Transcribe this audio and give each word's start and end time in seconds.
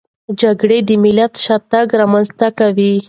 جګړه 0.39 0.77
د 0.87 0.89
ملت 1.03 1.33
شاتګ 1.45 1.87
رامنځته 1.99 2.47
کوي. 2.59 2.91